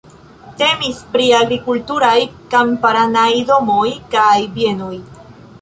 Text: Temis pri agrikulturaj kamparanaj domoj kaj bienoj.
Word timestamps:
Temis 0.61 1.01
pri 1.15 1.27
agrikulturaj 1.41 2.15
kamparanaj 2.55 3.29
domoj 3.53 3.87
kaj 4.17 4.35
bienoj. 4.57 4.95